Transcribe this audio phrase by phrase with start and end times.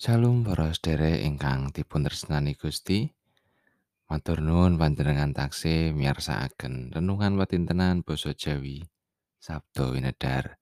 [0.00, 3.12] Shalom para sedherek ingkang dipuntresnani Gusti.
[4.08, 8.80] Matur nuwun panjenengan taksih miyarsakaken renungan watintenan basa Jawi
[9.36, 10.56] Sabda winedar.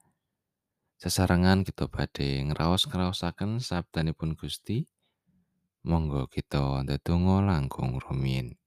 [0.98, 4.90] Sesarengan kita badhe ngraos-ngraosaken sabdanipun Gusti.
[5.86, 8.58] Monggo kita ndedonga langkung rumiyin.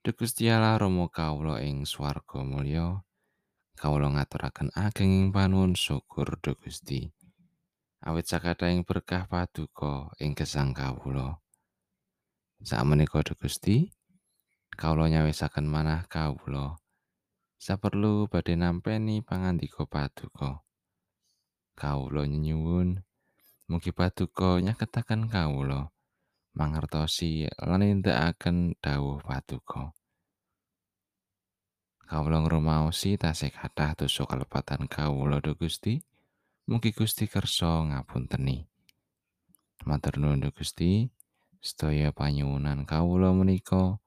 [0.00, 3.04] Duh Gusti Allah Rama kawula ing swarga mulya.
[3.76, 7.12] Kawula ngaturaken agenging panuwun syukur Duh Gusti.
[8.04, 11.40] Awit sakathahing berkah paduka ing gesang kawula.
[12.60, 13.88] Sakmenika Duh Gusti,
[14.76, 16.76] kawula nyawisaken manah kawula.
[17.56, 20.60] Saperlu badhe nampi pangandika paduka.
[21.80, 23.00] Kawula nyuwun
[23.72, 25.88] mugi paduka nyaketaken kawula
[26.52, 29.96] mangertosi lan nindakaken dawuh paduka.
[32.04, 36.04] Kawula ngrumaosi tasih kathah dosa kalepatan kawula Duh Gusti.
[36.64, 38.64] Mugi Gusti kersa ngapunteni.
[39.84, 41.12] Matur nuwun Gusti.
[41.60, 44.00] sedaya panyuwunan kawula menika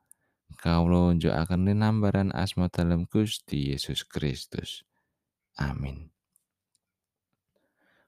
[0.57, 4.81] kawula njukaken linambaran asma dalem Gusti Yesus Kristus.
[5.61, 6.09] Amin.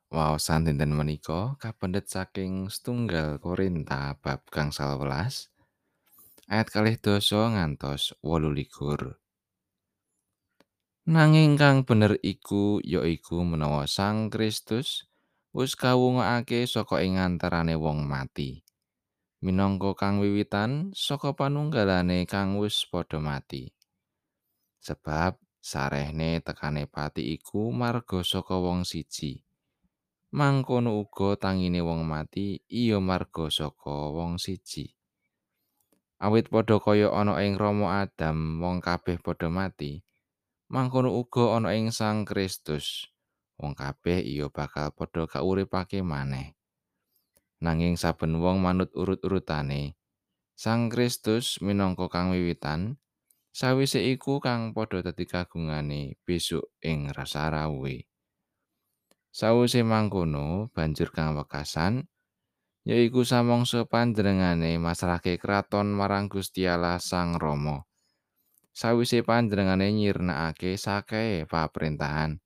[0.10, 5.54] Waosan dinten menika kapendet saking setunggal Korinta bab gangsal welas
[6.50, 9.19] ayat kalih doso ngantos wolu likur.
[11.10, 15.10] Nanging kang bener iku ya iku menawa Sang Kristus
[15.58, 18.62] wis kawungake saka ing antarane wong mati.
[19.40, 23.72] minangka kang wiwitan saka panunggalane kang wis padha mati.
[24.84, 29.42] Sebab sarehne tekane pati iku marga saka wong siji.
[30.36, 34.94] Mangkono uga tangine wong mati iya marga saka wong siji.
[36.20, 40.04] Awit padha kaya ana ing Rama Adam wong kabeh padha mati,
[40.70, 43.10] mangkono uga ana ing Sang Kristus.
[43.60, 46.60] Wong kabeh iya bakal padha kauripake maneh.
[47.60, 50.00] nanging saben wong manut urut-urutane
[50.56, 53.00] Sang Kristus minangka kang wiwitan
[53.52, 58.08] sawise iku kang padha dadi kagungane besok ing rasa rawuhe
[59.32, 62.08] sawise mangkono banjur kang wekasan
[62.88, 67.84] yaiku samangsa panjenengane masrahke kraton marang Gusti Allah Sang Rama
[68.80, 72.40] sawise panjenengane nyirnakake sakehe paprintahan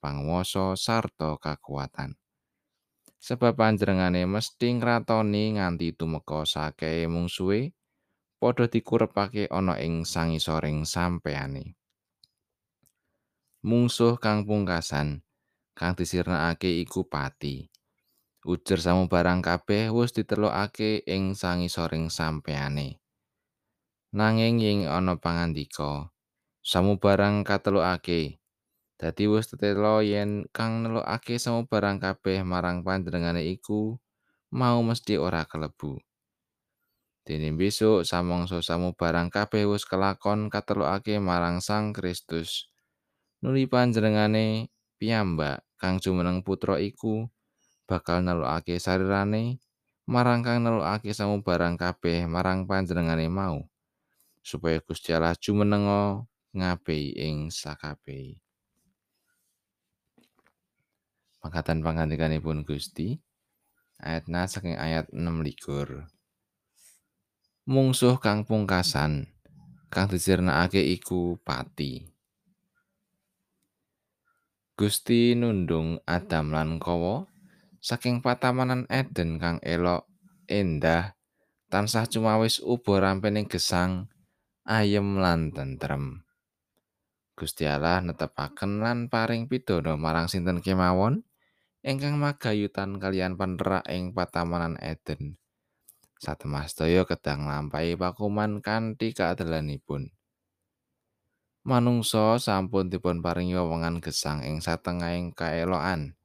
[0.00, 2.16] panguwasa sarta kakuatan
[3.20, 7.76] sebab panjenengane mesti ngratoni nganti tumeka sakehe mungsuhe
[8.44, 11.80] padha dikurepake ana ing sangisoring sampeyane.
[13.64, 15.24] Mungsuh kang pungkasan
[15.72, 17.72] kang disirnakake iku pati.
[18.44, 23.00] Ujar samubarang kabeh wis ditelokake ing sangisoring sampeyane.
[24.14, 26.14] Nanging ing ana pangandika,
[26.62, 28.38] samubarang katelokake
[28.94, 33.98] Dadi wis tetelo yen kang nelokake samubarang kabeh marang panjenengane iku
[34.54, 35.98] mau mesti ora kelebu.
[37.26, 42.70] Dene besok samangsa samubarang kabeh wis kelakon katelokake marang Sang Kristus.
[43.42, 44.70] Nuli panjenengane
[45.02, 47.26] piyambak kang jumeneng putra iku
[47.90, 49.58] bakal nelokake sarirane
[50.06, 53.73] marang kang nelokake samubarang kabeh marang panjenengane mau
[54.44, 58.36] supaya Gusti Allah jumenenga ngabehi ing sakabehi.
[61.40, 63.16] Mangkatan pangandikanipun Gusti
[63.96, 66.04] ayatna saking ayat 6 likur.
[67.64, 69.32] Mungsuh kang pungkasan
[69.88, 72.04] kang disirnakake iku pati.
[74.76, 77.24] Gusti nundung Adam lan Kawa
[77.78, 80.04] saking patamanan Eden kang elok
[80.50, 81.14] endah
[81.70, 84.10] tansah cumawis uba rampening gesang
[84.64, 86.24] ayem lan tentrem.
[87.36, 91.20] Gusti Allah netepaken lan paring pidana marang sinten kemawon
[91.84, 95.36] ingkang magayutan kalian panerak ing patamanan Eden.
[96.16, 100.08] Satemah sedaya kedang lampahi pakuman kanthi kaadalanipun.
[101.68, 106.16] Manungsa sampun dipun paringi wewengan gesang ing satengahing kaelokan.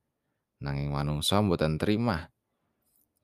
[0.64, 2.32] Nanging manungsa mboten trimah.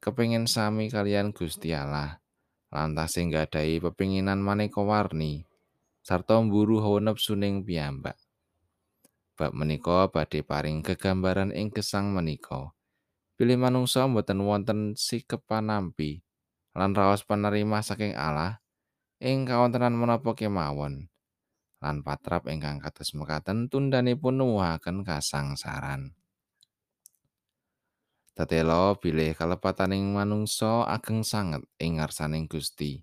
[0.03, 2.24] Kepingin sami kalian Gusti Allah.
[2.75, 5.47] Lantas sing gadahi pepinginan maneka warni
[6.03, 8.19] sarta mburu hawa nepsuning piyambak.
[9.35, 12.75] bab menika badhe paring kegambaran ing gesang menika.
[13.39, 16.19] Pilih manungsa mboten wonten sikep panampi
[16.75, 18.59] lan raos panerima saking Allah
[19.23, 21.07] ing kawontenan menapa kemawon.
[21.79, 26.15] Lan patrap ingkang kados mekaten tundanipun nuwuhaken kasangsaran.
[28.35, 32.99] Tetelo bilih kalepataning manungsa ageng sanget ing ngarsaning Gusti.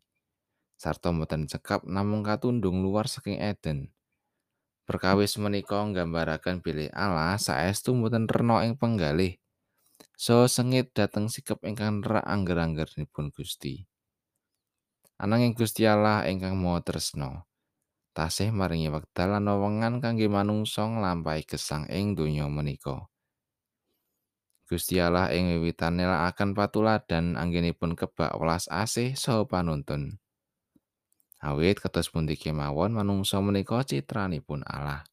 [0.77, 3.97] Sarta mboten cekap namung katundung luar saking Eden.
[4.85, 9.41] Perkawis menika nggambaraken bilih Allah saestu mboten rena ing penggalih
[10.13, 13.89] so sengit dhateng sikep ingkang nerak angger-anggeranipun Gusti.
[15.17, 17.49] Ananging Gusti Allah ingkang Maha Tresna
[18.13, 23.12] tasih maringi wekdal lan wewengan kangge manungsa nglampahi gesang ing donya menika.
[24.73, 30.17] Gusti Allah ing wiwitan nelakaken patuladan anggenipun kebak welas asih saha panuntun.
[31.45, 35.05] Awit kados pundi kemawon manungsa menika citranipun Allah.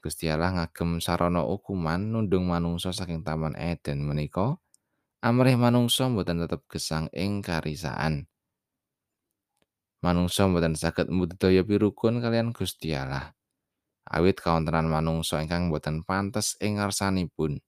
[0.00, 4.56] Gusti Allah ngagem sarana hukuman nundung manungsa saking taman Eden menika
[5.20, 8.32] amrih manungsa mboten tetep gesang ing karisaan.
[10.00, 13.36] Manungsa mboten saged mbudidaya pirukun kalian Gusti Allah.
[14.08, 17.60] Awit kawontenan manungsa ingkang mboten pantes ing ngarsanipun.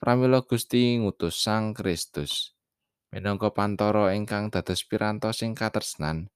[0.00, 2.56] Pramila Gusti ngutus Sang Kristus
[3.12, 6.32] minangka pantoro ingkang dados pirantos sing katresnan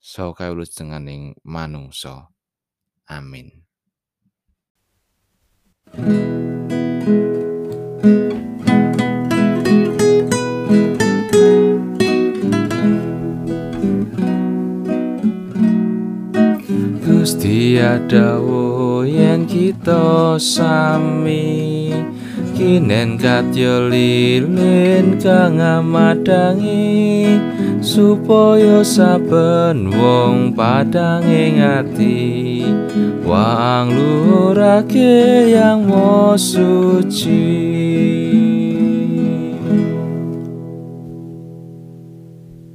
[0.00, 2.32] saha kawulujenganing manungsa.
[3.04, 3.68] Amin.
[17.04, 21.81] Gusti adawo yen kita sami
[22.52, 27.40] kinen katya lilin kang amadangi
[27.82, 32.62] supaya saben wong padang ing ati
[33.24, 37.42] wang lurake yang mo suci